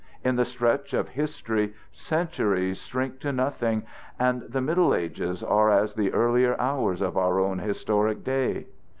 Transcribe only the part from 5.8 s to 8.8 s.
the earlier hours of our own historic day.